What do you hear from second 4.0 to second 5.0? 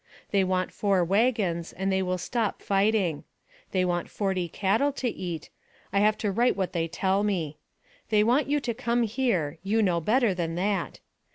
forty cattle